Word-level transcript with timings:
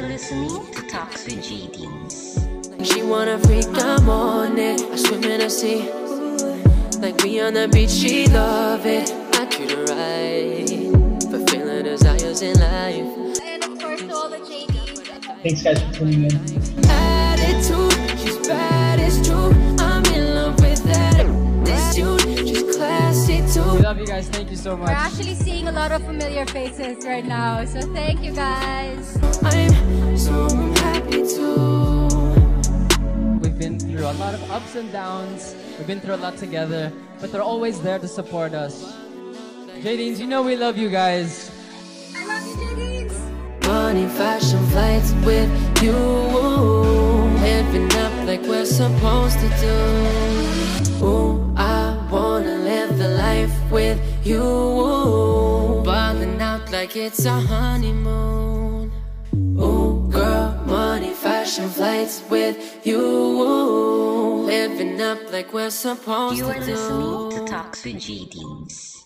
listening 0.00 0.72
to 0.72 0.82
Talks 0.88 1.24
with 1.24 1.44
Jadines. 1.44 2.40
She 2.84 3.02
wanna 3.02 3.38
freak, 3.38 3.66
I'm 3.74 4.08
on 4.08 4.58
it. 4.58 4.80
I 4.80 4.96
swim 4.96 5.24
in 5.24 5.40
the 5.40 5.50
sea. 5.50 5.88
Like 7.00 7.22
me 7.22 7.40
on 7.40 7.54
the 7.54 7.68
beach, 7.68 7.90
she 7.90 8.26
love 8.26 8.86
it. 8.86 9.12
I 9.34 9.46
treat 9.46 9.70
her 9.70 9.84
right. 9.84 11.22
Fulfilling 11.30 11.84
desires 11.84 12.42
in 12.42 12.58
life. 12.58 13.40
And 13.42 13.64
of 13.64 13.78
course, 13.78 14.00
to 14.00 14.14
all 14.14 14.28
the 14.28 14.38
JDs. 14.38 15.42
Thanks 15.42 15.62
guys 15.62 15.82
for 15.82 15.92
tuning 15.92 16.24
in. 16.24 17.03
Love 23.84 23.98
you 23.98 24.06
guys. 24.06 24.30
Thank 24.30 24.50
you 24.50 24.56
so 24.56 24.76
We're 24.76 24.86
much. 24.86 24.96
actually 24.96 25.34
seeing 25.34 25.68
a 25.68 25.72
lot 25.72 25.92
of 25.92 26.02
familiar 26.04 26.46
faces 26.46 27.04
right 27.04 27.24
now. 27.24 27.66
So 27.66 27.82
thank 27.92 28.22
you 28.22 28.32
guys. 28.32 29.18
I'm 29.42 30.16
so 30.16 30.48
happy 30.84 31.22
too. 31.36 32.08
We've 33.42 33.58
been 33.58 33.78
through 33.78 34.06
a 34.06 34.16
lot 34.16 34.32
of 34.32 34.50
ups 34.50 34.74
and 34.74 34.90
downs. 34.90 35.54
We've 35.76 35.86
been 35.86 36.00
through 36.00 36.14
a 36.14 36.22
lot 36.26 36.38
together, 36.38 36.90
but 37.20 37.30
they're 37.30 37.42
always 37.42 37.78
there 37.82 37.98
to 37.98 38.08
support 38.08 38.54
us. 38.54 38.94
Jadines, 39.82 40.18
you 40.18 40.26
know 40.28 40.42
we 40.42 40.56
love 40.56 40.78
you 40.78 40.88
guys. 40.88 41.50
I 42.16 42.24
love 42.24 42.46
you, 42.46 42.54
JDs. 42.64 43.66
Money, 43.66 44.06
fashion, 44.16 44.64
flights 44.68 45.12
with 45.28 45.50
you. 45.82 45.92
Living 45.92 47.92
up 47.98 48.12
like 48.26 48.40
we're 48.48 48.64
supposed 48.64 49.38
to 49.40 49.48
do. 49.60 49.76
Ooh, 51.04 51.33
with 53.84 54.26
you. 54.26 55.82
Balling 55.84 56.40
out 56.40 56.70
like 56.72 56.96
it's 56.96 57.24
a 57.24 57.38
honeymoon. 57.52 58.90
Ooh, 59.34 60.08
girl, 60.10 60.50
money, 60.66 61.12
fashion, 61.12 61.68
flights 61.68 62.22
with 62.30 62.56
you. 62.86 63.02
Living 64.46 65.00
up 65.00 65.18
like 65.32 65.52
we're 65.52 65.70
supposed 65.70 66.38
You 66.38 66.44
to 66.44 66.50
are 66.50 66.60
do. 66.60 66.66
listening 66.72 67.30
to 67.46 67.52
Talks 67.52 67.84
with 67.84 67.96
Jadines. 67.96 69.03